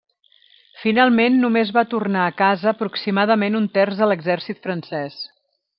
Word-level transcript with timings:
Finalment 0.83 1.37
només 1.43 1.73
va 1.75 1.83
tornar 1.93 2.25
a 2.29 2.33
casa 2.41 2.73
aproximadament 2.73 3.61
un 3.61 3.69
terç 3.79 4.01
de 4.01 4.13
l'exèrcit 4.13 4.67
francès. 4.69 5.25